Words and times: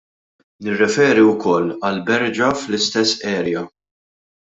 Nirriferi 0.67 1.23
wkoll 1.31 1.69
għall-berġa 1.89 2.47
fl-istess 2.63 3.13
area. 3.37 3.63